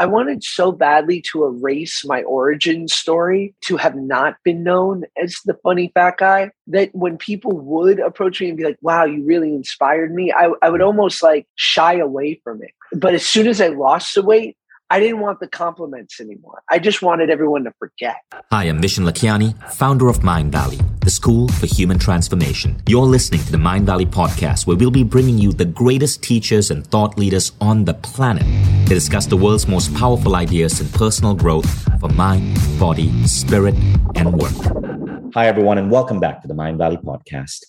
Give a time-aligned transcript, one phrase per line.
[0.00, 5.36] I wanted so badly to erase my origin story to have not been known as
[5.44, 9.22] the funny fat guy that when people would approach me and be like, wow, you
[9.22, 12.70] really inspired me, I, I would almost like shy away from it.
[12.94, 14.56] But as soon as I lost the weight,
[14.92, 16.62] I didn't want the compliments anymore.
[16.68, 18.16] I just wanted everyone to forget.
[18.50, 22.82] Hi, I'm Vishen Lakhiani, founder of Mindvalley, the school for human transformation.
[22.88, 26.84] You're listening to the Mindvalley podcast, where we'll be bringing you the greatest teachers and
[26.84, 28.42] thought leaders on the planet
[28.88, 31.70] to discuss the world's most powerful ideas in personal growth
[32.00, 33.76] for mind, body, spirit,
[34.16, 35.32] and work.
[35.34, 37.60] Hi, everyone, and welcome back to the Mindvalley podcast.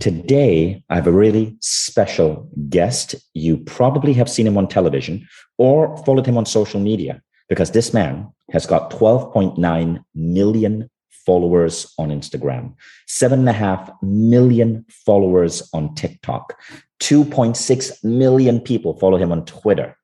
[0.00, 3.14] Today, I have a really special guest.
[3.34, 5.26] You probably have seen him on television
[5.58, 10.88] or followed him on social media because this man has got 12.9 million
[11.28, 12.74] followers on Instagram,
[13.06, 16.58] seven and a half million followers on TikTok,
[17.00, 19.94] 2.6 million people follow him on Twitter.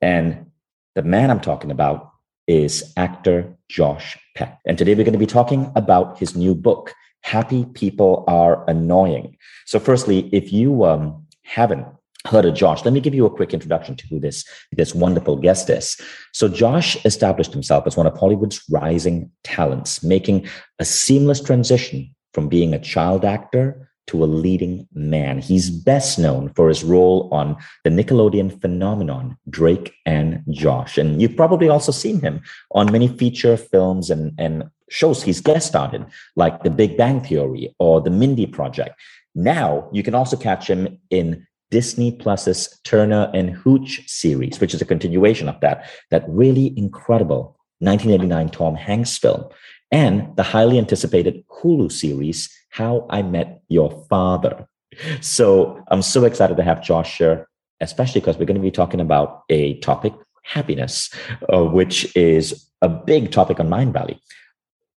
[0.00, 0.46] And
[0.94, 2.12] the man I'm talking about
[2.46, 4.60] is actor Josh Peck.
[4.66, 9.36] And today we're going to be talking about his new book, happy people are annoying.
[9.66, 11.86] So, firstly, if you um, haven't
[12.26, 15.36] heard of Josh, let me give you a quick introduction to who this, this wonderful
[15.36, 16.00] guest is.
[16.32, 20.46] So, Josh established himself as one of Hollywood's rising talents, making
[20.78, 25.38] a seamless transition from being a child actor to a leading man.
[25.38, 30.98] He's best known for his role on the Nickelodeon phenomenon, Drake and Josh.
[30.98, 35.68] And you've probably also seen him on many feature films and, and shows he's guest
[35.68, 39.00] starred in, like The Big Bang Theory or The Mindy Project.
[39.34, 44.82] Now you can also catch him in Disney Plus's Turner and Hooch series, which is
[44.82, 49.48] a continuation of that, that really incredible 1989 Tom Hanks film,
[49.90, 54.68] and the highly anticipated Hulu series, How I Met Your Father.
[55.22, 57.48] So I'm so excited to have Josh here,
[57.80, 60.12] especially because we're going to be talking about a topic,
[60.44, 61.10] happiness,
[61.52, 64.18] uh, which is a big topic on Mindvalley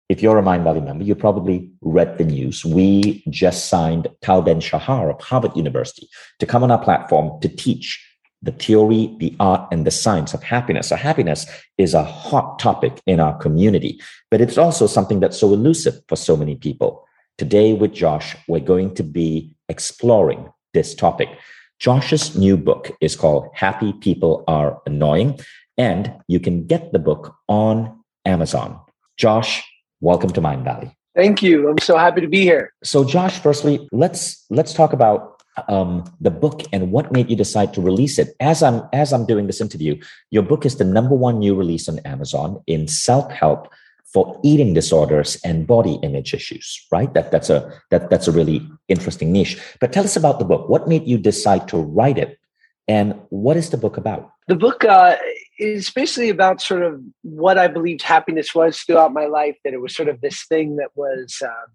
[0.08, 2.64] if you're a Mindvalley member, you probably read the news.
[2.64, 6.08] We just signed Tal Ben Shahar of Harvard University
[6.40, 8.04] to come on our platform to teach
[8.42, 10.88] the theory, the art, and the science of happiness.
[10.88, 11.46] So, happiness
[11.78, 14.00] is a hot topic in our community,
[14.30, 17.06] but it's also something that's so elusive for so many people.
[17.38, 21.30] Today, with Josh, we're going to be exploring this topic.
[21.78, 25.40] Josh's new book is called Happy People Are Annoying,
[25.78, 28.78] and you can get the book on Amazon.
[29.16, 29.64] Josh,
[30.04, 30.94] Welcome to Mindvalley.
[31.16, 31.66] Thank you.
[31.66, 32.74] I'm so happy to be here.
[32.82, 37.72] So, Josh, firstly, let's let's talk about um, the book and what made you decide
[37.72, 38.36] to release it.
[38.38, 39.98] As I'm as I'm doing this interview,
[40.30, 43.72] your book is the number one new release on Amazon in self help
[44.04, 46.86] for eating disorders and body image issues.
[46.92, 47.10] Right?
[47.14, 49.58] That that's a that that's a really interesting niche.
[49.80, 50.68] But tell us about the book.
[50.68, 52.38] What made you decide to write it,
[52.86, 54.30] and what is the book about?
[54.48, 55.16] The book uh,
[55.58, 59.56] is basically about sort of what I believed happiness was throughout my life.
[59.64, 61.72] That it was sort of this thing that was um,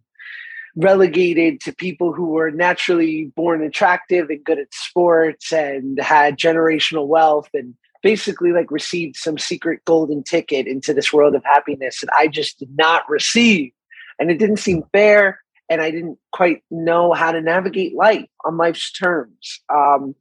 [0.76, 7.08] relegated to people who were naturally born attractive and good at sports and had generational
[7.08, 12.10] wealth and basically like received some secret golden ticket into this world of happiness that
[12.14, 13.72] I just did not receive.
[14.20, 15.42] And it didn't seem fair.
[15.70, 19.60] And I didn't quite know how to navigate life on life's terms.
[19.70, 20.16] Um,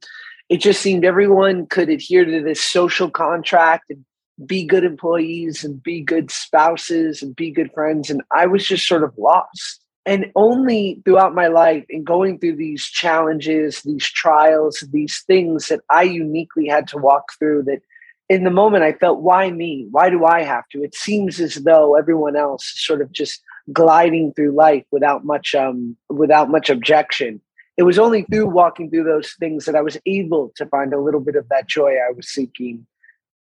[0.49, 4.03] it just seemed everyone could adhere to this social contract and
[4.45, 8.09] be good employees and be good spouses and be good friends.
[8.09, 9.83] And I was just sort of lost.
[10.05, 15.81] And only throughout my life and going through these challenges, these trials, these things that
[15.91, 17.81] I uniquely had to walk through that
[18.27, 19.87] in the moment I felt, why me?
[19.91, 20.83] Why do I have to?
[20.83, 23.41] It seems as though everyone else is sort of just
[23.73, 27.39] gliding through life without much um without much objection
[27.79, 30.99] it was only through walking through those things that I was able to find a
[30.99, 32.85] little bit of that joy I was seeking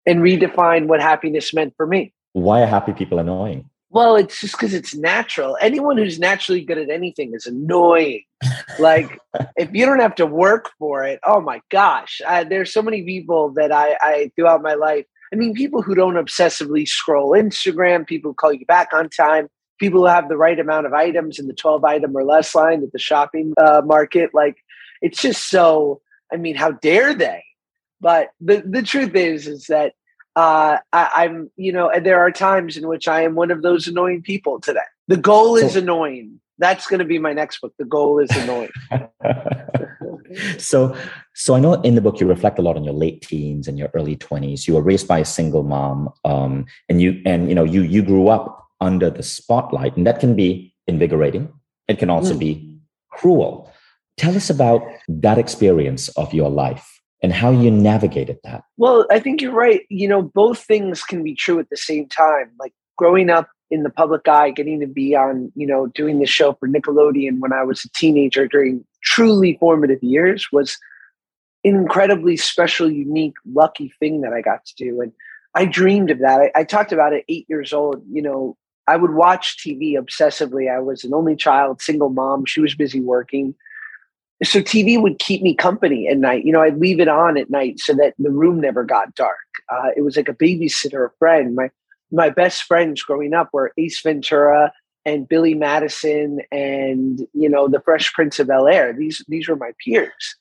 [0.06, 2.14] and redefine what happiness meant for me.
[2.34, 3.68] Why are happy people annoying?
[3.90, 5.58] Well, it's just because it's natural.
[5.60, 8.22] Anyone who's naturally good at anything is annoying.
[8.78, 9.18] like
[9.56, 13.02] if you don't have to work for it, oh my gosh, I, there's so many
[13.02, 15.04] people that I, I throughout my life.
[15.32, 19.48] I mean, people who don't obsessively scroll Instagram, people who call you back on time,
[19.78, 22.82] people who have the right amount of items in the 12 item or less line
[22.82, 24.30] at the shopping uh, market.
[24.34, 24.64] Like
[25.00, 26.00] it's just so,
[26.32, 27.44] I mean, how dare they?
[28.00, 29.94] But the, the truth is, is that
[30.36, 33.62] uh, I, am you know, and there are times in which I am one of
[33.62, 34.80] those annoying people today.
[35.08, 36.40] The goal is annoying.
[36.58, 37.74] That's going to be my next book.
[37.78, 38.70] The goal is annoying.
[40.58, 40.96] so,
[41.34, 43.78] so I know in the book you reflect a lot on your late teens and
[43.78, 44.68] your early twenties.
[44.68, 48.02] You were raised by a single mom, um, and you and you know you you
[48.02, 49.96] grew up under the spotlight.
[49.96, 51.52] And that can be invigorating,
[51.88, 52.38] it can also mm.
[52.38, 52.78] be
[53.10, 53.70] cruel.
[54.16, 57.00] Tell us about that experience of your life.
[57.22, 58.62] and how you navigated that.
[58.76, 59.82] Well, I think you're right.
[59.88, 62.50] You know, both things can be true at the same time.
[62.58, 66.26] Like growing up in the public eye, getting to be on, you know, doing the
[66.26, 70.78] show for Nickelodeon when I was a teenager during truly formative years was
[71.64, 75.00] an incredibly special, unique, lucky thing that I got to do.
[75.00, 75.12] And
[75.54, 76.40] I dreamed of that.
[76.40, 78.02] I, I talked about it eight years old.
[78.10, 78.56] You know,
[78.88, 80.72] I would watch TV obsessively.
[80.72, 82.46] I was an only child, single mom.
[82.46, 83.54] She was busy working
[84.42, 86.44] so TV would keep me company at night.
[86.44, 89.36] You know, I'd leave it on at night so that the room never got dark.
[89.68, 91.54] Uh, it was like a babysitter, friend.
[91.54, 91.70] My
[92.10, 94.72] my best friends growing up were Ace Ventura
[95.04, 98.92] and Billy Madison and you know the Fresh Prince of Bel Air.
[98.92, 100.36] These these were my peers,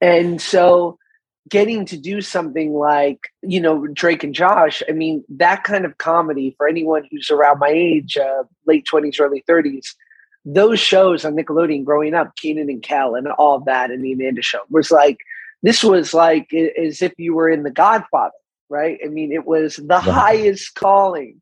[0.00, 0.98] and so
[1.48, 4.82] getting to do something like you know Drake and Josh.
[4.88, 9.18] I mean that kind of comedy for anyone who's around my age, uh, late twenties,
[9.20, 9.96] early thirties
[10.44, 14.12] those shows on Nickelodeon growing up, Kenan and Kel and all of that, and the
[14.12, 15.18] Amanda Show was like
[15.62, 18.32] this was like as if you were in The Godfather,
[18.68, 18.98] right?
[19.04, 21.40] I mean, it was the highest calling,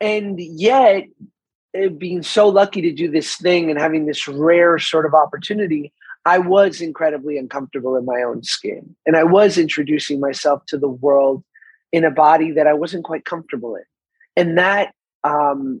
[0.00, 1.04] and yet
[1.98, 5.92] being so lucky to do this thing and having this rare sort of opportunity.
[6.24, 8.94] I was incredibly uncomfortable in my own skin.
[9.06, 11.44] And I was introducing myself to the world
[11.92, 13.84] in a body that I wasn't quite comfortable in.
[14.36, 15.80] And that um,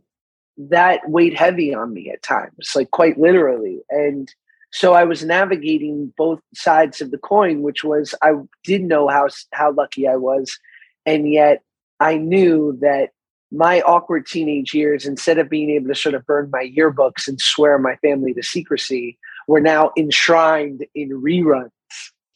[0.56, 3.80] that weighed heavy on me at times, like quite literally.
[3.90, 4.32] And
[4.70, 8.32] so I was navigating both sides of the coin, which was I
[8.62, 10.58] did know how how lucky I was,
[11.06, 11.62] and yet
[12.00, 13.10] I knew that
[13.52, 17.40] my awkward teenage years, instead of being able to sort of burn my yearbooks and
[17.40, 19.16] swear my family to secrecy,
[19.48, 21.70] were now enshrined in reruns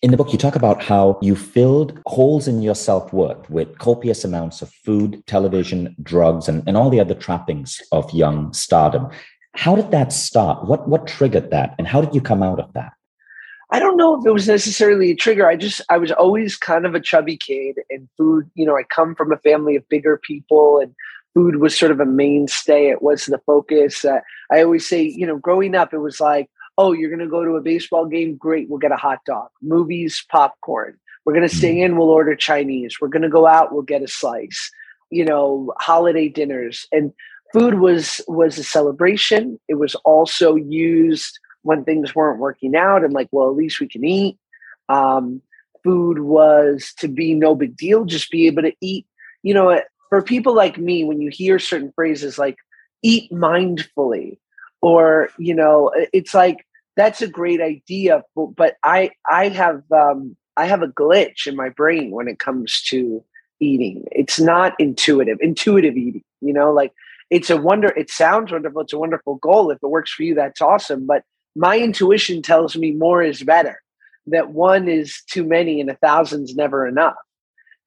[0.01, 3.79] in the book, you talk about how you filled holes in your self worth with
[3.79, 9.09] copious amounts of food, television, drugs, and, and all the other trappings of young stardom.
[9.57, 10.69] How did that start?
[10.69, 11.75] What, what triggered that?
[11.79, 12.93] And how did you come out of that?
[13.71, 15.49] I don't know if it was necessarily a trigger.
[15.49, 18.85] I just, I was always kind of a chubby kid, and food, you know, I
[18.85, 20.95] come from a family of bigger people, and
[21.35, 22.89] food was sort of a mainstay.
[22.89, 24.05] It was the focus.
[24.05, 24.21] Uh,
[24.51, 27.45] I always say, you know, growing up, it was like, oh, you're going to go
[27.45, 28.37] to a baseball game?
[28.37, 29.49] Great, we'll get a hot dog.
[29.61, 30.97] Movies, popcorn.
[31.25, 31.93] We're going to stay mm-hmm.
[31.93, 32.97] in, we'll order Chinese.
[33.01, 34.71] We're going to go out, we'll get a slice.
[35.11, 36.87] You know, holiday dinners.
[36.93, 37.13] And
[37.53, 39.59] food was was a celebration.
[39.69, 43.89] It was also used when things weren't working out and like, well, at least we
[43.89, 44.39] can eat.
[44.89, 45.43] Um,
[45.83, 49.07] food was to be no big deal, just be able to eat.
[49.43, 52.57] You know, for people like me, when you hear certain phrases like
[53.03, 54.39] eat mindfully,
[54.81, 56.65] or, you know, it's like
[56.99, 58.23] that's a great idea
[58.57, 62.83] but i i have um i have a glitch in my brain when it comes
[62.83, 63.25] to
[63.61, 64.05] eating.
[64.13, 66.93] It's not intuitive intuitive eating you know like
[67.31, 70.35] it's a wonder it sounds wonderful it's a wonderful goal if it works for you
[70.35, 71.25] that's awesome but
[71.57, 73.81] my intuition tells me more is better
[74.31, 77.17] that one is too many and a thousand's never enough.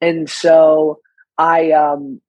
[0.01, 0.99] And so
[1.37, 2.21] i um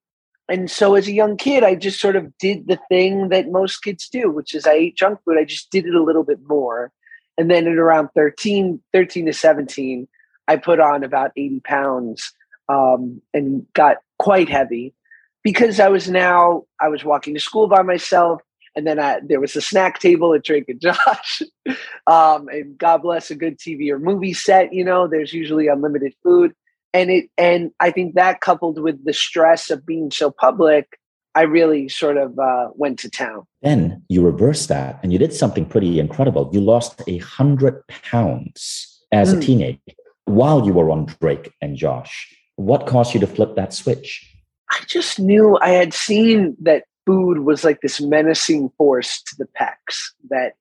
[0.49, 3.79] and so as a young kid, I just sort of did the thing that most
[3.79, 5.39] kids do, which is I ate junk food.
[5.39, 6.91] I just did it a little bit more.
[7.39, 10.09] And then at around 13, 13 to 17,
[10.49, 12.33] I put on about 80 pounds
[12.69, 14.95] um, and got quite heavy
[15.43, 18.43] because I was now, I was walking to school by myself.
[18.75, 21.43] And then I, there was a snack table at Drake and Josh.
[22.07, 26.15] um, and God bless a good TV or movie set, you know, there's usually unlimited
[26.23, 26.55] food
[26.93, 30.99] and it and i think that coupled with the stress of being so public
[31.35, 35.33] i really sort of uh, went to town then you reversed that and you did
[35.33, 39.33] something pretty incredible you lost a hundred pounds as mm.
[39.33, 39.43] a hmm.
[39.43, 39.81] teenager
[40.25, 44.29] while you were on drake and josh what caused you to flip that switch
[44.71, 49.47] i just knew i had seen that food was like this menacing force to the
[49.55, 50.55] Pecks that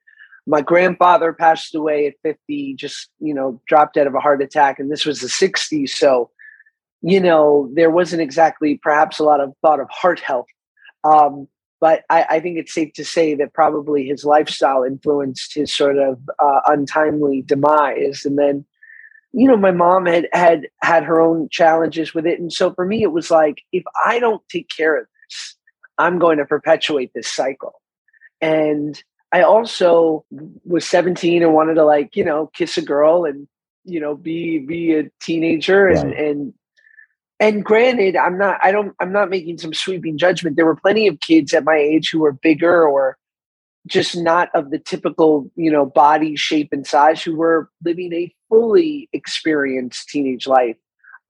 [0.48, 4.80] my grandfather passed away at 50 just you know dropped out of a heart attack
[4.80, 6.30] and this was the 60s so
[7.02, 10.48] you know there wasn't exactly perhaps a lot of thought of heart health.
[11.04, 11.48] Um,
[11.80, 15.98] but I, I, think it's safe to say that probably his lifestyle influenced his sort
[15.98, 18.66] of uh, untimely demise and then
[19.34, 22.86] you know my mom had had had her own challenges with it and so for
[22.86, 25.56] me it was like if i don't take care of this
[25.98, 27.82] i'm going to perpetuate this cycle.
[28.42, 29.02] And
[29.32, 30.26] I also
[30.66, 33.48] was 17 and wanted to like, you know, kiss a girl and,
[33.86, 36.20] you know, be be a teenager and right.
[36.20, 36.54] and
[37.40, 40.56] and granted, I'm not I don't I'm not making some sweeping judgment.
[40.56, 43.18] There were plenty of kids at my age who were bigger or
[43.88, 48.34] just not of the typical, you know, body shape and size who were living a
[48.50, 50.76] fully experienced teenage life.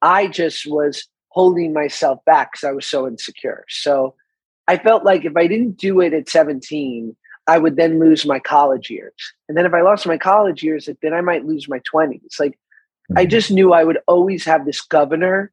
[0.01, 3.63] I just was holding myself back because I was so insecure.
[3.69, 4.15] So
[4.67, 7.15] I felt like if I didn't do it at 17,
[7.47, 9.13] I would then lose my college years.
[9.49, 12.39] And then if I lost my college years, then I might lose my 20s.
[12.39, 12.57] Like
[13.11, 13.19] Mm-hmm.
[13.19, 15.51] I just knew I would always have this governor.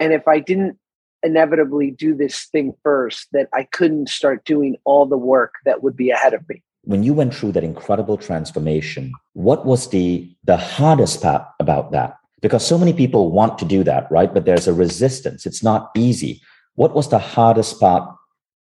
[0.00, 0.78] And if I didn't
[1.22, 5.96] inevitably do this thing first, that I couldn't start doing all the work that would
[5.96, 6.62] be ahead of me.
[6.82, 12.16] When you went through that incredible transformation, what was the the hardest part about that?
[12.42, 14.32] Because so many people want to do that, right?
[14.32, 15.46] But there's a resistance.
[15.46, 16.40] It's not easy.
[16.74, 18.08] What was the hardest part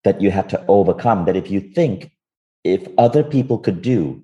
[0.04, 2.10] that you had to overcome that if you think
[2.64, 4.22] if other people could do,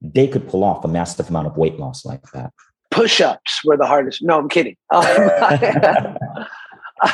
[0.00, 2.52] they could pull off a massive amount of weight loss like that?
[2.90, 4.22] Push-ups were the hardest.
[4.22, 4.76] No, I'm kidding.
[4.90, 5.04] Um,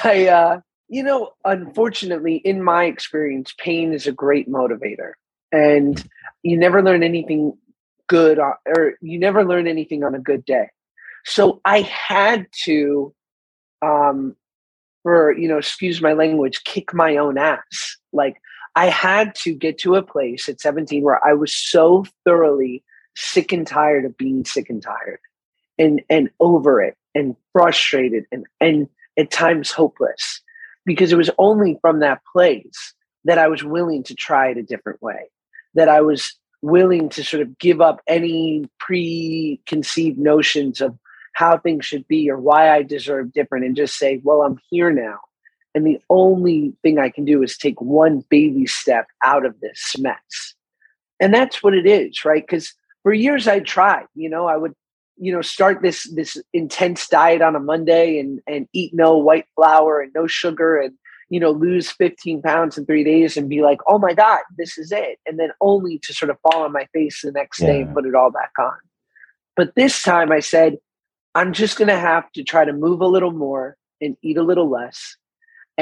[0.04, 5.12] I, uh, you know, unfortunately, in my experience, pain is a great motivator,
[5.50, 6.06] and
[6.42, 7.56] you never learn anything
[8.08, 10.68] good, or you never learn anything on a good day.
[11.24, 13.14] So I had to,
[13.80, 14.36] um,
[15.02, 17.96] for you know, excuse my language, kick my own ass.
[18.12, 18.36] Like
[18.74, 22.82] I had to get to a place at 17 where I was so thoroughly
[23.14, 25.20] sick and tired of being sick and tired
[25.78, 28.88] and and over it and frustrated and and
[29.18, 30.40] at times hopeless
[30.86, 34.62] because it was only from that place that I was willing to try it a
[34.62, 35.28] different way
[35.74, 40.96] that I was willing to sort of give up any preconceived notions of
[41.34, 44.90] how things should be or why I deserve different and just say well I'm here
[44.90, 45.20] now
[45.74, 49.94] and the only thing I can do is take one baby step out of this
[49.98, 50.54] mess.
[51.18, 52.42] And that's what it is, right?
[52.46, 54.74] Because for years I tried, you know, I would,
[55.16, 59.46] you know, start this this intense diet on a Monday and and eat no white
[59.54, 60.94] flour and no sugar and
[61.30, 64.76] you know lose 15 pounds in three days and be like, oh my God, this
[64.76, 65.18] is it.
[65.26, 67.66] And then only to sort of fall on my face the next yeah.
[67.68, 68.74] day and put it all back on.
[69.54, 70.78] But this time I said,
[71.34, 74.68] I'm just gonna have to try to move a little more and eat a little
[74.68, 75.16] less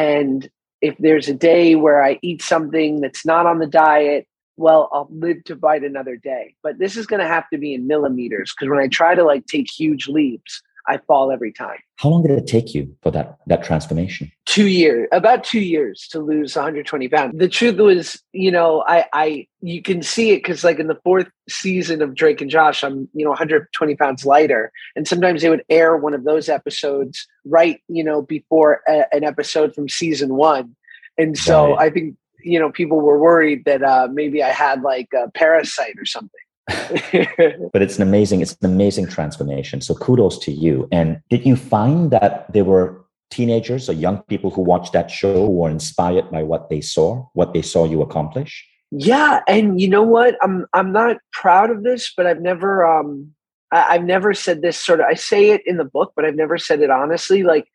[0.01, 0.49] and
[0.81, 4.27] if there's a day where I eat something that's not on the diet,
[4.57, 6.55] well, I'll live to fight another day.
[6.63, 9.23] But this is going to have to be in millimeters because when I try to
[9.23, 11.79] like take huge leaps, I fall every time.
[11.97, 14.31] How long did it take you for that that transformation?
[14.47, 17.39] Two years, about two years to lose 120 pounds.
[17.39, 20.99] The truth was, you know, I, I, you can see it because like in the
[21.05, 25.51] fourth season of Drake and Josh, I'm, you know, 120 pounds lighter, and sometimes they
[25.51, 30.35] would air one of those episodes right, you know, before a, an episode from season
[30.35, 30.75] one,
[31.19, 31.87] and so right.
[31.87, 35.97] I think you know people were worried that uh, maybe I had like a parasite
[35.99, 36.41] or something.
[37.73, 39.81] but it's an amazing it's an amazing transformation.
[39.81, 40.89] So kudos to you.
[40.93, 45.47] And did you find that there were teenagers or young people who watched that show
[45.47, 48.67] who were inspired by what they saw what they saw you accomplish?
[48.91, 50.37] Yeah and you know what?
[50.43, 53.33] I'm i'm not proud of this but i've never um
[53.71, 56.37] I, i've never said this sort of i say it in the book but i've
[56.37, 57.43] never said it honestly.
[57.43, 57.69] Like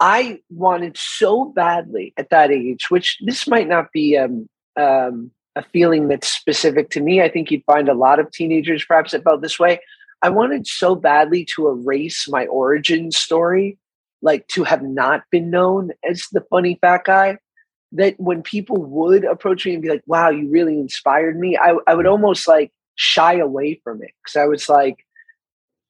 [0.00, 5.62] i wanted so badly at that age which this might not be um um a
[5.62, 7.22] feeling that's specific to me.
[7.22, 9.80] I think you'd find a lot of teenagers perhaps that felt this way.
[10.22, 13.78] I wanted so badly to erase my origin story,
[14.22, 17.38] like to have not been known as the funny fat guy,
[17.92, 21.76] that when people would approach me and be like, wow, you really inspired me, I,
[21.86, 24.10] I would almost like shy away from it.
[24.26, 25.04] Cause I was like,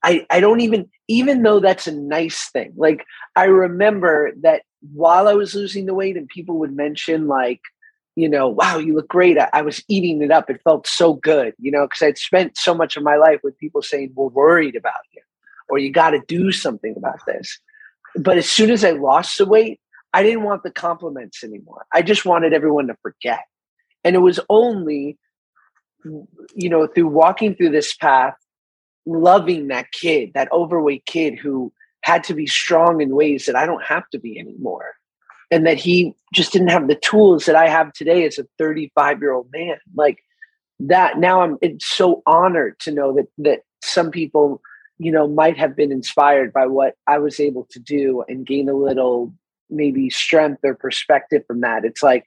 [0.03, 3.07] I, I don't even, even though that's a nice thing, like
[3.37, 7.61] I remember that while I was losing the weight and people would mention like,
[8.17, 9.39] you know, wow, you look great.
[9.39, 10.49] I, I was eating it up.
[10.49, 13.59] It felt so good, you know, because I'd spent so much of my life with
[13.59, 15.23] people saying, we're worried about you,
[15.69, 17.59] or you got to do something about this.
[18.17, 19.81] But as soon as I lost the weight,
[20.13, 21.87] I didn't want the compliments anymore.
[21.93, 23.41] I just wanted everyone to forget.
[24.05, 25.19] And it was only,
[26.05, 28.35] you know, through walking through this path,
[29.07, 33.67] loving that kid, that overweight kid who had to be strong in ways that I
[33.67, 34.95] don't have to be anymore
[35.55, 39.21] and that he just didn't have the tools that I have today as a 35
[39.21, 39.77] year old man.
[39.95, 40.19] Like
[40.81, 44.61] that now I'm it's so honored to know that that some people,
[44.99, 48.69] you know, might have been inspired by what I was able to do and gain
[48.69, 49.33] a little
[49.71, 51.85] maybe strength or perspective from that.
[51.85, 52.25] It's like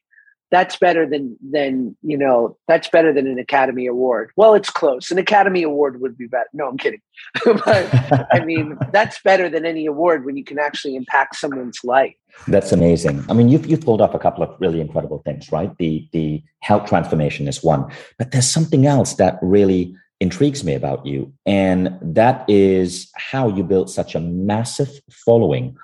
[0.51, 4.31] that's better than than you know that's better than an academy award.
[4.35, 5.11] Well it's close.
[5.11, 6.49] An academy award would be better.
[6.53, 7.01] No i'm kidding.
[7.45, 12.15] But i mean that's better than any award when you can actually impact someone's life.
[12.47, 13.25] That's amazing.
[13.29, 15.75] I mean you've, you've pulled up a couple of really incredible things right?
[15.77, 17.91] The the health transformation is one.
[18.17, 23.63] But there's something else that really intrigues me about you and that is how you
[23.63, 25.77] built such a massive following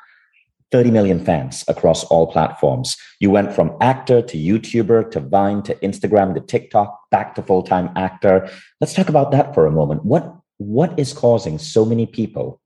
[0.73, 2.97] 30 million fans across all platforms.
[3.19, 7.91] You went from actor to YouTuber to Vine to Instagram to TikTok, back to full-time
[7.95, 8.49] actor.
[8.81, 10.03] Let's talk about that for a moment.
[10.03, 12.59] What what is causing so many people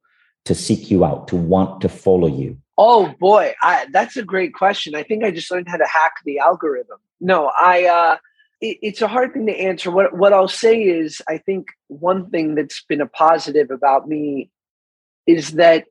[0.46, 2.58] to seek you out, to want to follow you?
[2.78, 4.96] Oh boy, I, that's a great question.
[4.96, 7.00] I think I just learned how to hack the algorithm.
[7.20, 8.18] No, I uh
[8.62, 9.92] it, it's a hard thing to answer.
[9.92, 14.50] What what I'll say is I think one thing that's been a positive about me
[15.26, 15.88] is that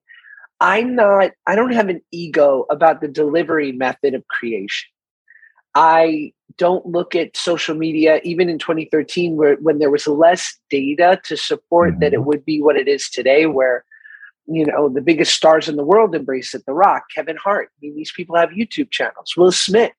[0.60, 4.88] I'm not, I don't have an ego about the delivery method of creation.
[5.74, 11.20] I don't look at social media, even in 2013, where when there was less data
[11.24, 12.00] to support mm-hmm.
[12.00, 12.28] that it mm-hmm.
[12.28, 13.84] would be what it is today, where
[14.46, 16.64] you know the biggest stars in the world embrace it.
[16.66, 17.68] The Rock, Kevin Hart.
[17.72, 19.36] I mean, these people have YouTube channels.
[19.36, 19.92] Will Smith.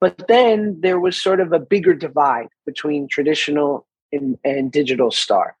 [0.00, 5.56] But then there was sort of a bigger divide between traditional and, and digital star.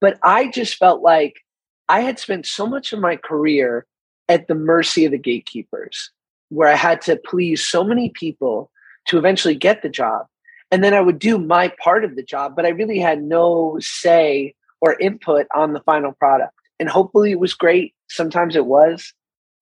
[0.00, 1.40] But I just felt like
[1.88, 3.86] I had spent so much of my career
[4.28, 6.10] at the mercy of the gatekeepers,
[6.50, 8.70] where I had to please so many people
[9.06, 10.26] to eventually get the job.
[10.70, 13.78] And then I would do my part of the job, but I really had no
[13.80, 16.52] say or input on the final product.
[16.78, 17.94] And hopefully it was great.
[18.08, 19.12] Sometimes it was.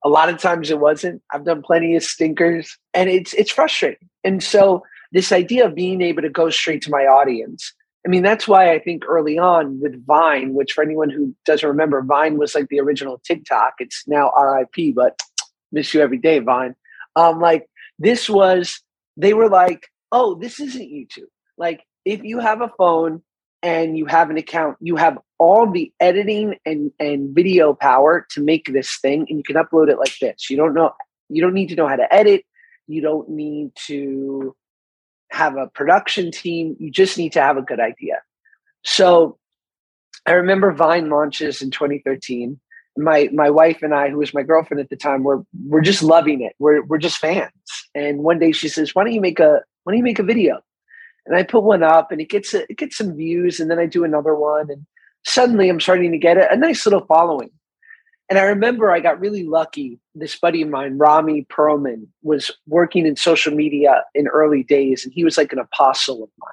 [0.04, 1.23] A lot of times it wasn't.
[1.33, 4.09] I've done plenty of stinkers and it's it's frustrating.
[4.25, 7.73] And so this idea of being able to go straight to my audience
[8.06, 11.68] I mean, that's why I think early on with Vine, which for anyone who doesn't
[11.68, 13.75] remember, Vine was like the original TikTok.
[13.80, 15.20] It's now RIP, but
[15.72, 16.76] miss you every day, Vine.
[17.16, 17.66] Um, like
[17.98, 18.80] this was,
[19.16, 21.26] they were like, oh, this isn't YouTube.
[21.58, 23.22] Like if you have a phone
[23.60, 28.40] and you have an account, you have all the editing and, and video power to
[28.40, 30.48] make this thing and you can upload it like this.
[30.48, 30.92] You don't know,
[31.28, 32.44] you don't need to know how to edit.
[32.86, 34.54] You don't need to
[35.30, 36.76] have a production team.
[36.78, 38.21] You just need to have a good idea.
[38.85, 39.38] So
[40.26, 42.59] I remember Vine launches in 2013.
[42.99, 46.02] My my wife and I, who was my girlfriend at the time, were we're just
[46.02, 46.54] loving it.
[46.59, 47.50] We're we're just fans.
[47.95, 50.23] And one day she says, "Why don't you make a Why don't you make a
[50.23, 50.61] video?"
[51.26, 53.78] And I put one up, and it gets a, it gets some views, and then
[53.78, 54.87] I do another one, and
[55.25, 57.50] suddenly I'm starting to get a, a nice little following.
[58.28, 60.00] And I remember I got really lucky.
[60.14, 65.12] This buddy of mine, Rami Perlman, was working in social media in early days, and
[65.12, 66.50] he was like an apostle of mine.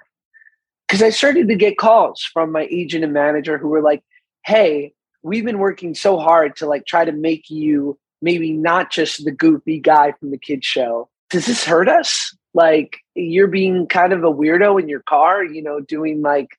[0.88, 4.04] Because I started to get calls from my agent and manager who were like,
[4.46, 9.26] hey, we've been working so hard to like try to make you maybe not just
[9.26, 11.10] the goofy guy from the kids show.
[11.30, 12.36] Does this hurt us?
[12.54, 16.50] Like you're being kind of a weirdo in your car, you know, doing like,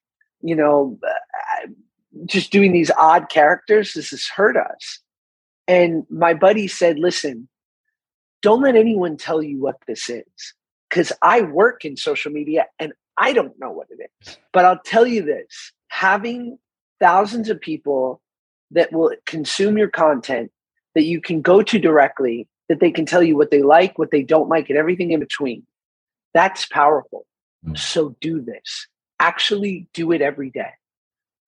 [0.42, 1.68] you know, uh,
[2.26, 3.92] just doing these odd characters.
[3.92, 4.98] Does this hurt us?
[5.66, 7.48] And my buddy said, listen,
[8.42, 10.54] don't let anyone tell you what this is.
[10.90, 14.36] Because I work in social media and I don't know what it is.
[14.52, 16.58] But I'll tell you this having
[17.00, 18.20] thousands of people
[18.70, 20.50] that will consume your content
[20.94, 24.10] that you can go to directly, that they can tell you what they like, what
[24.10, 25.66] they don't like, and everything in between.
[26.32, 27.26] That's powerful.
[27.66, 27.78] Mm.
[27.78, 28.86] So do this.
[29.20, 30.72] Actually, do it every day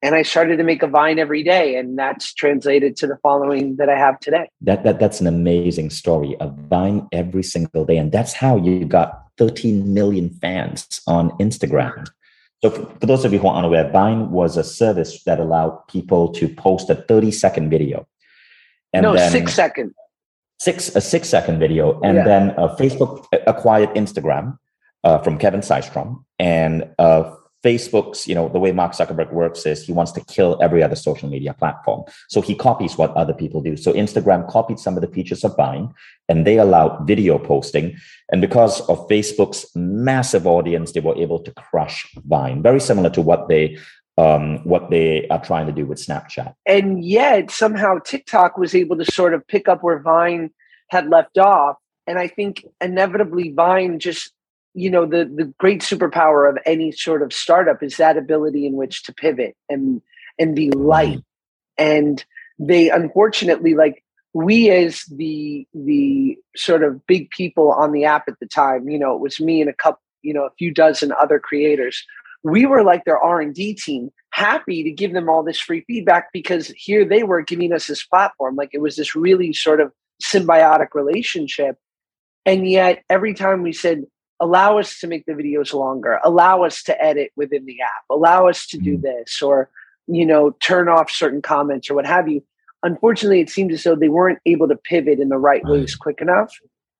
[0.02, 3.76] and I started to make a vine every day, and that's translated to the following
[3.76, 4.48] that I have today.
[4.60, 6.36] That, that that's an amazing story.
[6.40, 12.06] A vine every single day, and that's how you got 13 million fans on Instagram.
[12.62, 15.86] So, for, for those of you who aren't aware, Vine was a service that allowed
[15.88, 18.06] people to post a 30 second video.
[18.92, 19.94] And no, then, six second.
[20.58, 22.24] Six a six second video, and yeah.
[22.24, 24.56] then uh, Facebook acquired Instagram
[25.04, 27.30] uh, from Kevin Systrom, and uh,
[27.66, 30.94] Facebook's, you know, the way Mark Zuckerberg works is he wants to kill every other
[30.94, 32.04] social media platform.
[32.28, 33.76] So he copies what other people do.
[33.76, 35.92] So Instagram copied some of the features of Vine
[36.28, 37.96] and they allowed video posting.
[38.30, 43.20] And because of Facebook's massive audience, they were able to crush Vine, very similar to
[43.20, 43.78] what they
[44.18, 46.54] um, what they are trying to do with Snapchat.
[46.64, 50.50] And yet somehow TikTok was able to sort of pick up where Vine
[50.88, 51.76] had left off.
[52.06, 54.32] And I think inevitably Vine just
[54.76, 58.74] you know the the great superpower of any sort of startup is that ability in
[58.74, 60.00] which to pivot and
[60.38, 61.20] and be light.
[61.78, 62.24] And
[62.58, 68.38] they unfortunately like we as the the sort of big people on the app at
[68.40, 71.12] the time you know it was me and a couple you know a few dozen
[71.12, 72.02] other creators
[72.42, 76.68] we were like their r&d team happy to give them all this free feedback because
[76.76, 78.54] here they were giving us this platform.
[78.54, 79.90] Like it was this really sort of
[80.22, 81.78] symbiotic relationship.
[82.44, 84.04] And yet every time we said
[84.40, 88.48] allow us to make the videos longer allow us to edit within the app allow
[88.48, 89.02] us to do mm.
[89.02, 89.70] this or
[90.06, 92.42] you know turn off certain comments or what have you
[92.82, 95.72] unfortunately it seemed as though they weren't able to pivot in the right, right.
[95.72, 96.52] ways quick enough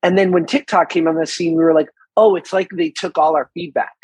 [0.03, 2.91] and then when tiktok came on the scene we were like oh it's like they
[2.91, 3.95] took all our feedback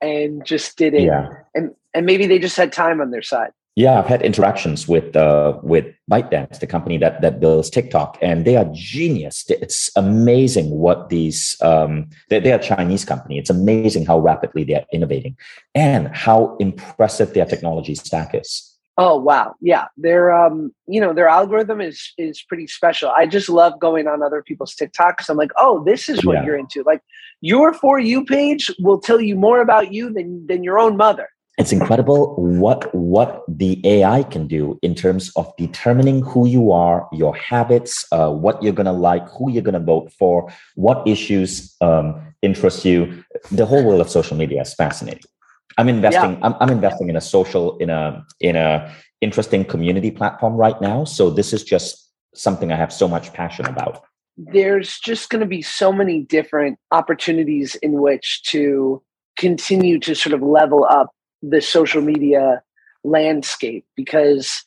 [0.00, 1.28] and just did it yeah.
[1.54, 5.14] and and maybe they just had time on their side yeah, I've had interactions with
[5.14, 9.44] uh, with ByteDance, the company that that builds TikTok, and they are genius.
[9.48, 13.38] It's amazing what these um, they, they are a Chinese company.
[13.38, 15.36] It's amazing how rapidly they are innovating,
[15.74, 18.66] and how impressive their technology stack is.
[18.98, 23.10] Oh wow, yeah, their um, you know, their algorithm is is pretty special.
[23.10, 25.28] I just love going on other people's TikToks.
[25.28, 26.44] I'm like, oh, this is what yeah.
[26.44, 26.82] you're into.
[26.82, 27.02] Like
[27.40, 31.28] your for you page will tell you more about you than than your own mother
[31.60, 37.06] it's incredible what what the AI can do in terms of determining who you are,
[37.12, 42.20] your habits, uh, what you're gonna like, who you're gonna vote for, what issues um,
[42.40, 43.22] interest you.
[43.52, 45.30] The whole world of social media is fascinating.
[45.76, 46.32] I'm investing.
[46.32, 46.46] Yeah.
[46.46, 51.04] I'm, I'm investing in a social in a in a interesting community platform right now.
[51.04, 54.02] So this is just something I have so much passion about.
[54.38, 59.02] There's just going to be so many different opportunities in which to
[59.36, 61.10] continue to sort of level up
[61.42, 62.62] the social media
[63.04, 64.64] landscape because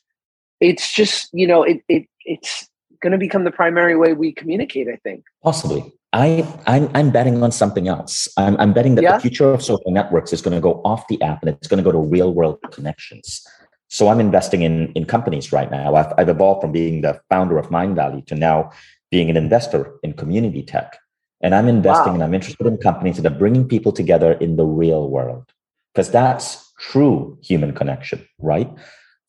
[0.60, 2.68] it's just you know it, it it's
[3.00, 7.42] going to become the primary way we communicate i think possibly I, I'm, I'm betting
[7.42, 8.28] on something else.
[8.36, 9.16] I'm, I'm betting that yeah.
[9.16, 11.82] the future of social networks is going to go off the app and it's going
[11.82, 13.44] to go to real world connections.
[13.88, 15.96] So I'm investing in, in companies right now.
[15.96, 18.70] I've, I've evolved from being the founder of Mindvalley to now
[19.10, 20.98] being an investor in community tech.
[21.40, 22.14] And I'm investing wow.
[22.14, 25.52] and I'm interested in companies that are bringing people together in the real world
[25.94, 28.70] because that's true human connection, right?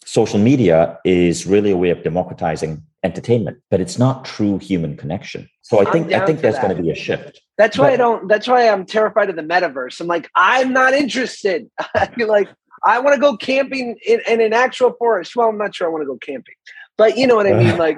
[0.04, 5.47] Social media is really a way of democratizing entertainment, but it's not true human connection.
[5.62, 7.41] So I think I think there's going to be a shift.
[7.58, 8.28] That's why but, I don't.
[8.28, 9.99] That's why I'm terrified of the metaverse.
[10.01, 11.69] I'm like, I'm not interested.
[11.95, 12.49] I feel like
[12.84, 15.36] I want to go camping in, in, an actual forest.
[15.36, 16.56] Well, I'm not sure I want to go camping,
[16.97, 17.78] but you know what I mean.
[17.86, 17.97] Like,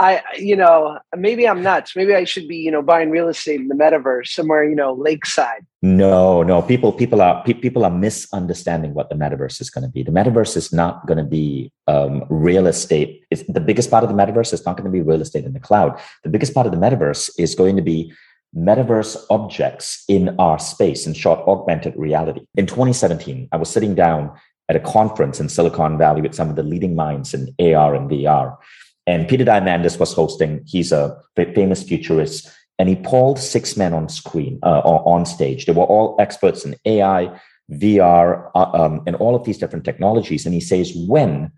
[0.00, 1.96] I, you know, maybe I'm nuts.
[1.96, 4.92] Maybe I should be, you know, buying real estate in the metaverse somewhere, you know,
[4.92, 5.66] lakeside.
[5.82, 6.62] No, no.
[6.62, 10.04] People, people are people are misunderstanding what the metaverse is going to be.
[10.04, 13.24] The metaverse is not going to be um, real estate.
[13.32, 15.52] It's, the biggest part of the metaverse is not going to be real estate in
[15.52, 15.98] the cloud.
[16.22, 18.12] The biggest part of the metaverse is going to be
[18.56, 21.08] metaverse objects in our space.
[21.08, 22.42] In short, augmented reality.
[22.54, 24.30] In 2017, I was sitting down
[24.68, 28.08] at a conference in Silicon Valley with some of the leading minds in AR and
[28.08, 28.56] VR
[29.08, 30.62] and Peter Diamandis was hosting.
[30.66, 32.46] He's a famous futurist,
[32.78, 35.64] and he pulled six men on screen uh, on stage.
[35.64, 37.40] They were all experts in AI,
[37.72, 40.44] VR, uh, um, and all of these different technologies.
[40.44, 41.50] And he says, when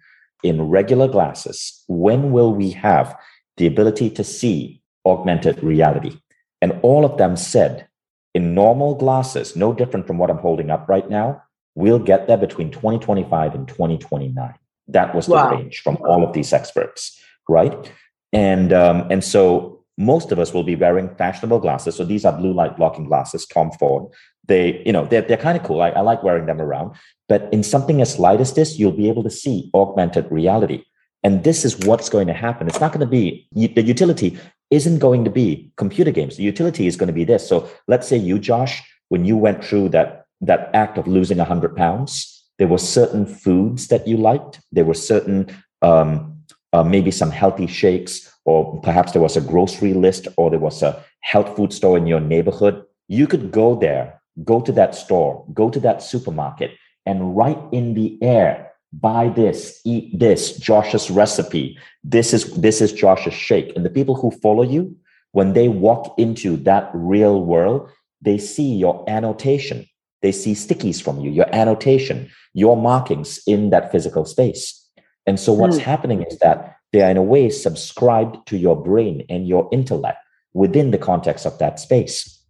[0.44, 3.16] in regular glasses, when will we have
[3.56, 6.20] the ability to see augmented reality?
[6.62, 7.88] And all of them said,
[8.32, 11.42] in normal glasses, no different from what I'm holding up right now,
[11.74, 14.54] we'll get there between 2025 and 2029.
[14.86, 15.50] That was the wow.
[15.50, 17.92] range from all of these experts right?
[18.32, 21.96] And um, and so most of us will be wearing fashionable glasses.
[21.96, 24.10] So these are blue light blocking glasses, Tom Ford.
[24.46, 25.82] They, you know, they're, they're kind of cool.
[25.82, 26.96] I, I like wearing them around.
[27.28, 30.84] But in something as light as this, you'll be able to see augmented reality.
[31.22, 32.66] And this is what's going to happen.
[32.66, 34.38] It's not going to be the utility
[34.70, 36.36] isn't going to be computer games.
[36.36, 37.46] The utility is going to be this.
[37.46, 41.76] So let's say you, Josh, when you went through that that act of losing 100
[41.76, 44.60] pounds, there were certain foods that you liked.
[44.72, 45.48] There were certain
[45.82, 46.29] um,
[46.72, 50.82] uh, maybe some healthy shakes, or perhaps there was a grocery list or there was
[50.82, 55.44] a health food store in your neighborhood, you could go there, go to that store,
[55.52, 56.70] go to that supermarket,
[57.06, 61.78] and right in the air, buy this, eat this, Josh's recipe.
[62.04, 63.74] This is this is Josh's shake.
[63.76, 64.96] And the people who follow you,
[65.32, 69.86] when they walk into that real world, they see your annotation.
[70.22, 74.79] They see stickies from you, your annotation, your markings in that physical space.
[75.26, 75.82] And so what's mm.
[75.82, 80.18] happening is that they are in a way subscribed to your brain and your intellect
[80.52, 82.40] within the context of that space.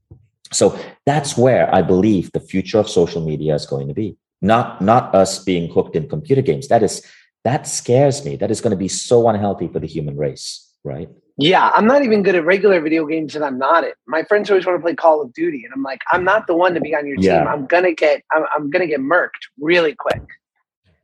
[0.53, 4.17] So that's where I believe the future of social media is going to be.
[4.43, 6.69] Not not us being hooked in computer games.
[6.69, 7.05] That is
[7.45, 8.37] that scares me.
[8.37, 11.09] That is going to be so unhealthy for the human race, right?
[11.37, 13.95] Yeah, I'm not even good at regular video games, and I'm not it.
[14.07, 16.55] My friends always want to play Call of Duty, and I'm like, I'm not the
[16.55, 17.47] one to be on your team.
[17.49, 20.23] I'm gonna get, I'm, I'm gonna get murked really quick.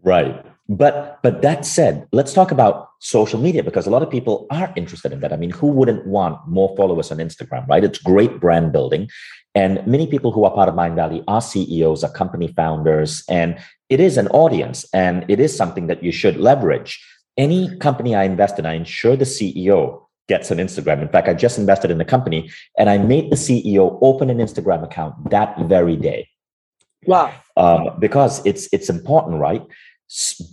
[0.07, 0.47] Right.
[0.69, 4.73] But but that said, let's talk about social media because a lot of people are
[4.77, 5.33] interested in that.
[5.33, 7.85] I mean, who wouldn't want more followers on Instagram, right?
[7.85, 9.09] It's great brand building.
[9.55, 14.01] And many people who are part of Mindvalley are CEOs, are company founders, and it
[14.01, 17.03] is an audience and it is something that you should leverage.
[17.37, 21.01] Any company I invest in, I ensure the CEO gets an Instagram.
[21.01, 24.39] In fact, I just invested in a company and I made the CEO open an
[24.39, 26.29] Instagram account that very day.
[27.07, 27.33] Wow.
[27.57, 29.63] Um, because it's it's important, right?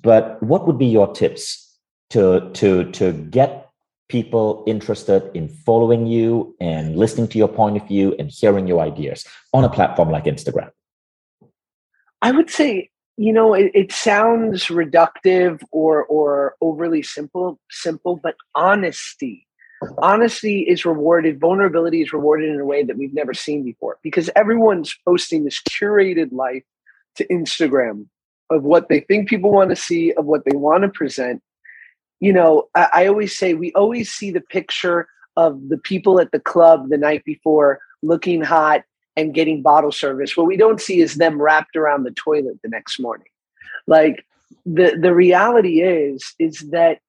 [0.04, 1.78] But what would be your tips
[2.10, 3.70] to to to get
[4.10, 8.80] people interested in following you and listening to your point of view and hearing your
[8.80, 10.70] ideas on a platform like Instagram?
[12.22, 18.36] I would say, you know, it, it sounds reductive or or overly simple, simple, but
[18.56, 19.48] honesty
[19.98, 24.30] honesty is rewarded vulnerability is rewarded in a way that we've never seen before because
[24.36, 26.64] everyone's posting this curated life
[27.16, 28.08] to instagram
[28.50, 31.42] of what they think people want to see, of what they want to present.
[32.20, 36.32] You know, I, I always say we always see the picture of the people at
[36.32, 38.84] the club the night before looking hot
[39.16, 40.36] and getting bottle service.
[40.38, 43.28] What we don't see is them wrapped around the toilet the next morning.
[43.88, 44.26] like
[44.66, 47.00] the the reality is is that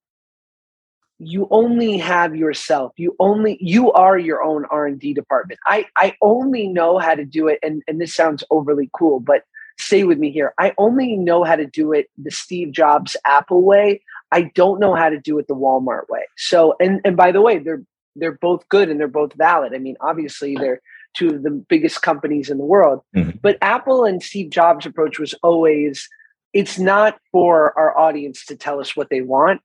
[1.18, 6.66] you only have yourself you only you are your own r&d department i i only
[6.66, 9.44] know how to do it and and this sounds overly cool but
[9.78, 10.54] stay with me here.
[10.58, 14.02] I only know how to do it the steve jobs apple way.
[14.32, 16.22] I don't know how to do it the walmart way.
[16.36, 17.82] So and and by the way they're
[18.16, 19.74] they're both good and they're both valid.
[19.74, 20.80] I mean obviously they're
[21.14, 23.02] two of the biggest companies in the world.
[23.14, 23.38] Mm-hmm.
[23.42, 26.08] but apple and steve jobs approach was always
[26.52, 29.60] it's not for our audience to tell us what they want.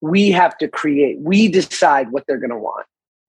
[0.00, 2.86] We have to create we decide what they're going to want.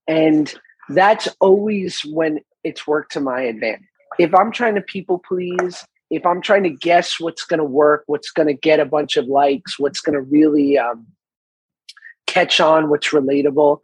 [0.07, 0.53] And
[0.89, 3.87] that's always when it's worked to my advantage.
[4.19, 8.03] If i'm trying to people please if i'm trying to guess what's going to work
[8.07, 11.05] what's going to get a bunch of likes what's going to really um,
[12.27, 13.79] catch on what's relatable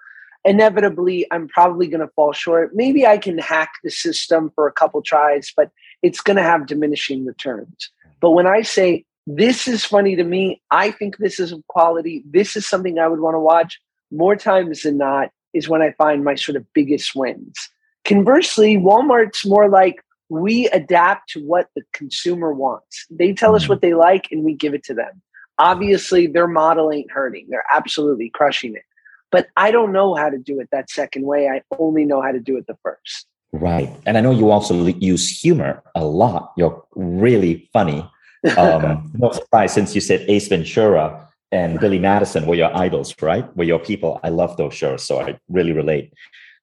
[0.45, 4.71] inevitably i'm probably going to fall short maybe i can hack the system for a
[4.71, 5.69] couple tries but
[6.01, 7.89] it's going to have diminishing returns
[8.21, 10.61] but when i say this is funny to me.
[10.71, 12.23] I think this is of quality.
[12.29, 13.79] This is something I would want to watch
[14.11, 17.69] more times than not is when I find my sort of biggest wins.
[18.05, 19.97] Conversely, Walmart's more like
[20.29, 23.05] we adapt to what the consumer wants.
[23.09, 23.71] They tell us mm-hmm.
[23.71, 25.21] what they like and we give it to them.
[25.57, 27.47] Obviously, their model ain't hurting.
[27.49, 28.83] They're absolutely crushing it.
[29.31, 31.49] But I don't know how to do it that second way.
[31.49, 33.27] I only know how to do it the first.
[33.51, 33.91] Right.
[34.05, 36.53] And I know you also use humor a lot.
[36.55, 38.09] You're really funny
[38.57, 43.55] um, no surprise since you said Ace Ventura and Billy Madison were your idols, right?
[43.57, 44.19] Were your people.
[44.23, 46.13] I love those shows, so I really relate.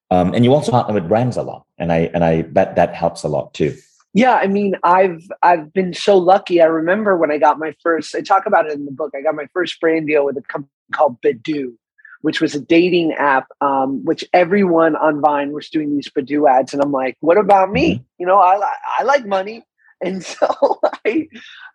[0.09, 2.95] Um, and you also partner with brands a lot, and I and I bet that
[2.95, 3.75] helps a lot too.
[4.13, 6.61] Yeah, I mean, I've I've been so lucky.
[6.61, 8.15] I remember when I got my first.
[8.15, 9.11] I talk about it in the book.
[9.15, 11.73] I got my first brand deal with a company called Badoo,
[12.21, 13.47] which was a dating app.
[13.59, 17.71] Um, which everyone on Vine was doing these Badoo ads, and I'm like, what about
[17.71, 17.95] me?
[17.95, 18.03] Mm-hmm.
[18.19, 18.59] You know, I
[18.99, 19.65] I like money.
[20.01, 21.27] And so I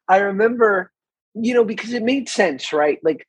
[0.09, 0.91] I remember,
[1.35, 2.99] you know, because it made sense, right?
[3.03, 3.27] Like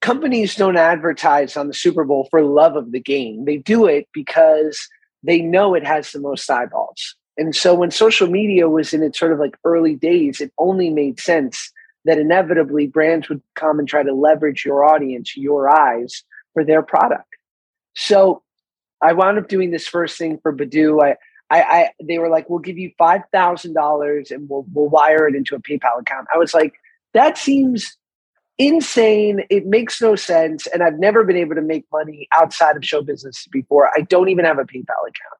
[0.00, 3.44] companies don't advertise on the Super Bowl for love of the game.
[3.44, 4.78] They do it because
[5.22, 7.16] they know it has the most eyeballs.
[7.36, 10.90] And so when social media was in its sort of like early days, it only
[10.90, 11.72] made sense
[12.04, 16.82] that inevitably brands would come and try to leverage your audience, your eyes for their
[16.82, 17.28] product.
[17.94, 18.42] So
[19.02, 21.02] I wound up doing this first thing for Badoo.
[21.02, 21.16] I,
[21.50, 25.28] I, I they were like, we'll give you five thousand dollars and we'll we'll wire
[25.28, 26.28] it into a PayPal account.
[26.34, 26.74] I was like,
[27.14, 27.97] that seems
[28.58, 29.44] insane.
[29.50, 30.66] It makes no sense.
[30.66, 33.88] And I've never been able to make money outside of show business before.
[33.96, 35.38] I don't even have a PayPal account.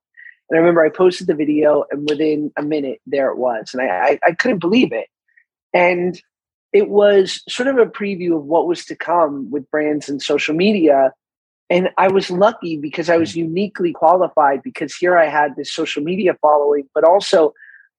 [0.48, 3.70] And I remember I posted the video and within a minute there it was.
[3.74, 5.09] And I, I, I couldn't believe it.
[5.74, 6.20] And
[6.72, 10.54] it was sort of a preview of what was to come with brands and social
[10.54, 11.12] media
[11.70, 16.02] and I was lucky because I was uniquely qualified because here I had this social
[16.02, 17.52] media following, but also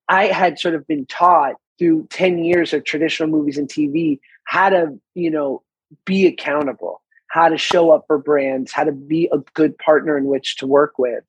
[0.07, 4.69] I had sort of been taught through 10 years of traditional movies and TV how
[4.69, 5.63] to, you know,
[6.05, 10.25] be accountable, how to show up for brands, how to be a good partner in
[10.25, 11.23] which to work with.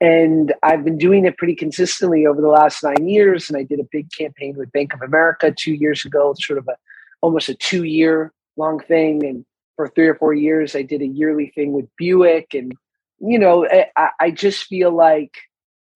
[0.00, 3.48] And I've been doing it pretty consistently over the last nine years.
[3.48, 6.68] And I did a big campaign with Bank of America two years ago, sort of
[6.68, 6.76] a
[7.22, 9.24] almost a two year long thing.
[9.24, 9.44] And
[9.76, 10.74] for three or four years.
[10.74, 12.72] I did a yearly thing with Buick, and
[13.20, 15.36] you know, I, I just feel like,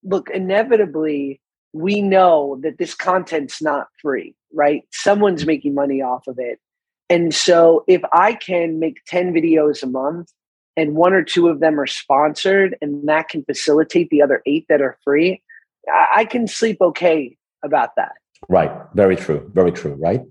[0.04, 1.40] look, inevitably,
[1.72, 4.82] we know that this content's not free, right?
[4.92, 6.58] Someone's making money off of it.
[7.08, 10.30] And so if I can make 10 videos a month
[10.76, 14.66] and one or two of them are sponsored and that can facilitate the other eight
[14.68, 15.42] that are free,
[16.14, 18.12] I can sleep okay about that.
[18.48, 18.70] Right.
[18.94, 19.50] Very true.
[19.54, 19.94] Very true.
[19.94, 20.22] Right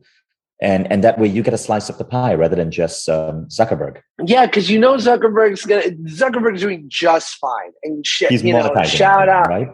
[0.62, 3.46] and and that way you get a slice of the pie rather than just um,
[3.46, 4.02] Zuckerberg.
[4.26, 8.74] Yeah, because you know Zuckerberg's gonna Zuckerberg's doing just fine, and sh- He's you know,
[8.84, 9.70] shout out, right?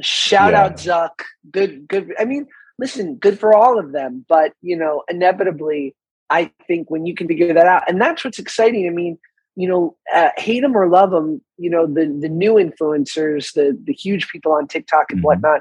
[0.00, 0.64] Shout yeah.
[0.64, 1.24] out Zuck.
[1.50, 2.12] Good, good.
[2.18, 2.46] I mean,
[2.78, 5.94] listen, good for all of them, but you know, inevitably,
[6.30, 8.86] I think when you can figure that out, and that's what's exciting.
[8.86, 9.18] I mean,
[9.56, 13.78] you know, uh, hate them or love them, you know, the the new influencers, the
[13.84, 15.26] the huge people on TikTok and mm-hmm.
[15.26, 15.60] whatnot.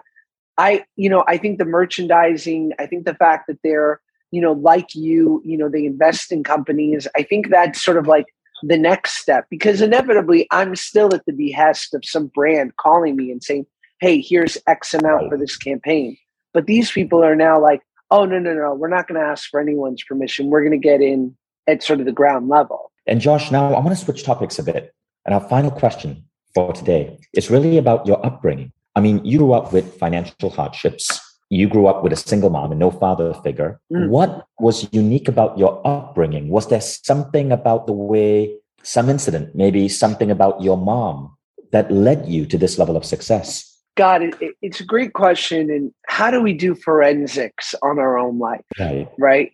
[0.57, 3.99] I, you know, I think the merchandising, I think the fact that they're
[4.33, 7.07] you know, like you, you know, they invest in companies.
[7.15, 8.25] I think that's sort of like
[8.63, 13.29] the next step because inevitably I'm still at the behest of some brand calling me
[13.29, 13.67] and saying,
[14.03, 16.17] hey, here's X amount for this campaign.
[16.53, 19.49] But these people are now like, oh, no, no, no, we're not going to ask
[19.49, 20.49] for anyone's permission.
[20.49, 21.37] We're going to get in
[21.67, 22.91] at sort of the ground level.
[23.07, 24.93] And Josh, now I want to switch topics a bit.
[25.25, 28.73] And our final question for today is really about your upbringing.
[28.93, 31.21] I mean, you grew up with financial hardships
[31.53, 33.79] you grew up with a single mom and no father figure.
[33.91, 34.09] Mm.
[34.09, 36.49] What was unique about your upbringing?
[36.49, 41.37] Was there something about the way, some incident, maybe something about your mom
[41.71, 43.72] that led you to this level of success?
[43.95, 45.69] God, it, it, it's a great question.
[45.69, 48.65] And how do we do forensics on our own life?
[48.79, 49.09] Right.
[49.17, 49.51] Right.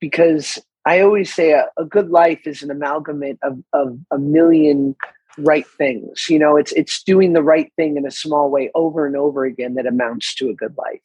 [0.00, 4.96] Because I always say a, a good life is an amalgamate of, of a million
[5.38, 6.26] right things.
[6.28, 9.44] You know, it's it's doing the right thing in a small way over and over
[9.44, 11.00] again that amounts to a good life.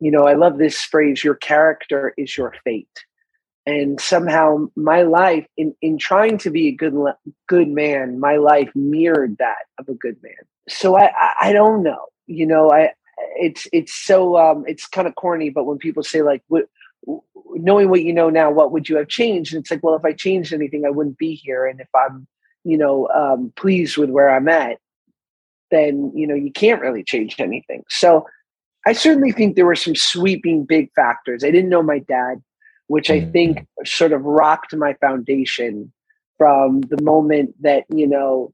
[0.00, 3.04] You know, I love this phrase, your character is your fate.
[3.64, 6.94] And somehow my life in in trying to be a good
[7.48, 10.32] good man, my life mirrored that of a good man.
[10.68, 12.06] So I I, I don't know.
[12.26, 12.92] You know, I
[13.36, 16.64] it's it's so um it's kind of corny, but when people say like what
[17.54, 19.52] knowing what you know now, what would you have changed?
[19.52, 21.66] And it's like, well, if I changed anything, I wouldn't be here.
[21.66, 22.26] And if I'm
[22.64, 24.78] you know um, pleased with where i'm at
[25.70, 28.26] then you know you can't really change anything so
[28.86, 32.42] i certainly think there were some sweeping big factors i didn't know my dad
[32.86, 33.84] which i think mm-hmm.
[33.84, 35.92] sort of rocked my foundation
[36.38, 38.52] from the moment that you know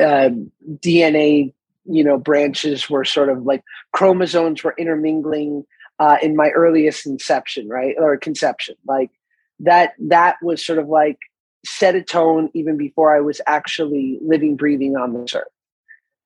[0.00, 0.30] uh,
[0.80, 1.52] dna
[1.88, 5.64] you know branches were sort of like chromosomes were intermingling
[5.98, 9.10] uh, in my earliest inception right or conception like
[9.60, 11.18] that that was sort of like
[11.64, 15.48] set a tone even before I was actually living, breathing on this earth.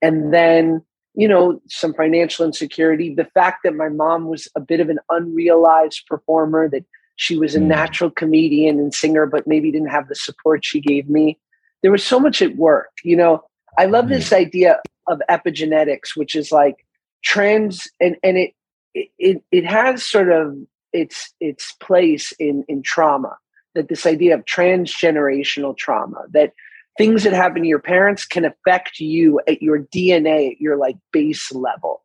[0.01, 0.83] And then,
[1.15, 4.99] you know, some financial insecurity, the fact that my mom was a bit of an
[5.11, 6.85] unrealized performer, that
[7.17, 7.67] she was a mm.
[7.67, 11.39] natural comedian and singer, but maybe didn't have the support she gave me.
[11.83, 12.91] There was so much at work.
[13.05, 13.45] You know,
[13.79, 14.37] I love this mm.
[14.37, 16.87] idea of epigenetics, which is like
[17.23, 18.53] trans and, and it,
[18.95, 20.57] it, it has sort of
[20.93, 23.37] its, its place in, in trauma
[23.75, 26.53] that this idea of transgenerational trauma, that
[26.99, 30.97] things that happen to your parents can affect you at your DNA, at your like
[31.13, 32.03] base level.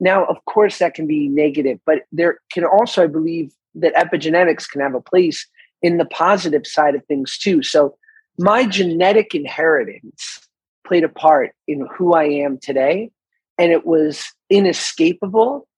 [0.00, 4.68] Now, of course, that can be negative, but there can also, I believe, that epigenetics
[4.68, 5.46] can have a place
[5.82, 7.62] in the positive side of things too.
[7.62, 7.96] So,
[8.38, 10.47] my genetic inheritance
[10.88, 13.10] played a part in who I am today,
[13.58, 15.68] and it was inescapable,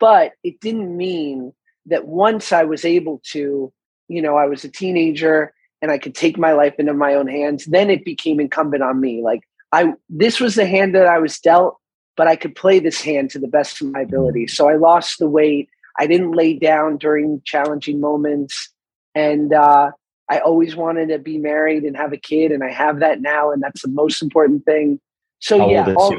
[0.00, 1.52] but it didn't mean
[1.86, 3.72] that once I was able to
[4.08, 7.28] you know, I was a teenager and I could take my life into my own
[7.28, 9.22] hands, then it became incumbent on me.
[9.22, 9.42] Like
[9.72, 11.76] I this was the hand that I was dealt,
[12.16, 14.48] but I could play this hand to the best of my ability.
[14.48, 15.68] So I lost the weight.
[16.00, 18.70] I didn't lay down during challenging moments.
[19.14, 19.92] And uh,
[20.30, 23.50] I always wanted to be married and have a kid, and I have that now,
[23.50, 25.00] and that's the most important thing.
[25.40, 26.18] So How yeah, all,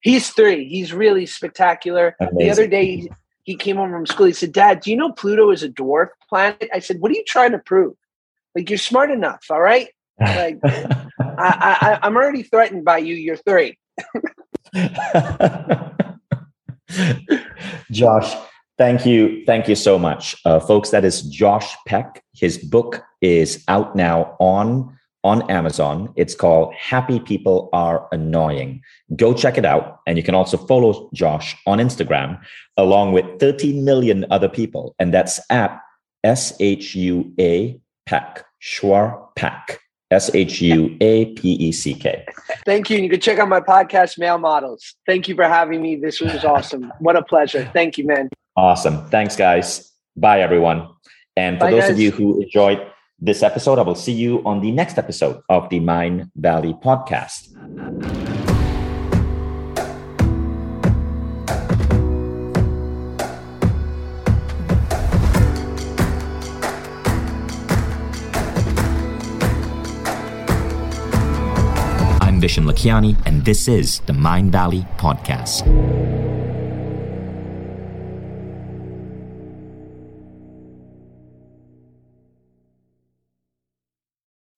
[0.00, 0.68] he's three.
[0.68, 2.16] He's really spectacular.
[2.20, 2.38] Amazing.
[2.38, 3.08] The other day,
[3.44, 4.26] he came home from school.
[4.26, 6.68] He said, Dad, do you know Pluto is a dwarf planet?
[6.74, 7.94] I said, What are you trying to prove?
[8.54, 9.88] Like, you're smart enough, all right?
[10.18, 13.14] Like, I, I, I'm already threatened by you.
[13.14, 13.78] You're three.
[17.90, 18.34] Josh,
[18.78, 19.44] thank you.
[19.46, 20.36] Thank you so much.
[20.44, 22.22] Uh, folks, that is Josh Peck.
[22.34, 26.12] His book is out now on on Amazon.
[26.14, 28.80] It's called Happy People Are Annoying.
[29.16, 29.98] Go check it out.
[30.06, 32.40] And you can also follow Josh on Instagram
[32.76, 34.94] along with 13 million other people.
[35.00, 35.80] And that's at
[36.22, 39.80] S H U A Peck, Shua Peck,
[40.12, 42.24] S H U A P E C K.
[42.64, 42.98] Thank you.
[42.98, 44.94] You can check out my podcast, Male Models.
[45.06, 45.96] Thank you for having me.
[45.96, 46.92] This was awesome.
[47.00, 47.68] what a pleasure.
[47.72, 48.28] Thank you, man.
[48.56, 49.08] Awesome.
[49.10, 49.92] Thanks, guys.
[50.16, 50.88] Bye, everyone.
[51.36, 51.90] And for Bye, those guys.
[51.90, 52.80] of you who enjoyed
[53.20, 53.78] this episode.
[53.78, 57.52] I will see you on the next episode of the Mindvalley podcast.
[72.20, 75.64] I'm Vishen Lakhiani, and this is the Mindvalley Podcast.